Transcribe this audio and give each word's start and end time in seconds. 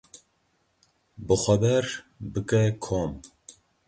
Bixweber 1.25 1.85
bike 2.33 2.63
kom. 2.83 3.11